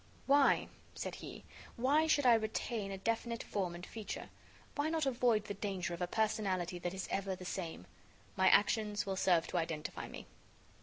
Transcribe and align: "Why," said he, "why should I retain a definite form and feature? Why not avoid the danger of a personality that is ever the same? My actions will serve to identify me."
"Why," 0.25 0.67
said 0.95 1.13
he, 1.13 1.43
"why 1.75 2.07
should 2.07 2.25
I 2.25 2.33
retain 2.33 2.91
a 2.91 2.97
definite 2.97 3.43
form 3.43 3.75
and 3.75 3.85
feature? 3.85 4.29
Why 4.73 4.89
not 4.89 5.05
avoid 5.05 5.45
the 5.45 5.53
danger 5.53 5.93
of 5.93 6.01
a 6.01 6.07
personality 6.07 6.79
that 6.79 6.95
is 6.95 7.07
ever 7.11 7.35
the 7.35 7.45
same? 7.45 7.85
My 8.35 8.49
actions 8.49 9.05
will 9.05 9.15
serve 9.15 9.45
to 9.49 9.57
identify 9.57 10.07
me." 10.07 10.25